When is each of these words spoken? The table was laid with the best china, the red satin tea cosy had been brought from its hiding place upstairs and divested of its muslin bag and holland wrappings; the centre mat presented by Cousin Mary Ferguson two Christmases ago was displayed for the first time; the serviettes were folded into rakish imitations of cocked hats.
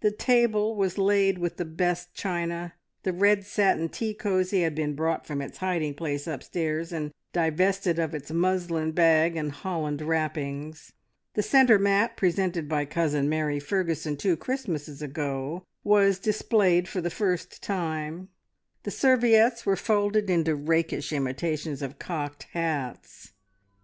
The 0.00 0.12
table 0.12 0.76
was 0.76 0.96
laid 0.96 1.38
with 1.38 1.56
the 1.56 1.64
best 1.64 2.14
china, 2.14 2.74
the 3.02 3.12
red 3.12 3.44
satin 3.44 3.88
tea 3.88 4.14
cosy 4.14 4.60
had 4.62 4.76
been 4.76 4.94
brought 4.94 5.26
from 5.26 5.42
its 5.42 5.58
hiding 5.58 5.94
place 5.94 6.28
upstairs 6.28 6.92
and 6.92 7.10
divested 7.32 7.98
of 7.98 8.14
its 8.14 8.30
muslin 8.30 8.92
bag 8.92 9.34
and 9.34 9.50
holland 9.50 10.02
wrappings; 10.02 10.92
the 11.34 11.42
centre 11.42 11.80
mat 11.80 12.16
presented 12.16 12.68
by 12.68 12.84
Cousin 12.84 13.28
Mary 13.28 13.58
Ferguson 13.58 14.16
two 14.16 14.36
Christmases 14.36 15.02
ago 15.02 15.64
was 15.82 16.20
displayed 16.20 16.86
for 16.86 17.00
the 17.00 17.10
first 17.10 17.60
time; 17.60 18.28
the 18.84 18.92
serviettes 18.92 19.66
were 19.66 19.74
folded 19.74 20.30
into 20.30 20.54
rakish 20.54 21.12
imitations 21.12 21.82
of 21.82 21.98
cocked 21.98 22.44
hats. 22.52 23.32